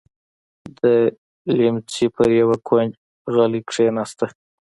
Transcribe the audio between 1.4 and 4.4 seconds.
ليمڅي پر يوه کونج غلې کېناسته.